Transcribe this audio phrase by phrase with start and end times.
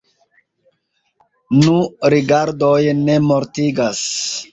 [1.57, 1.75] Nu,
[2.13, 4.01] rigardoj ne mortigas.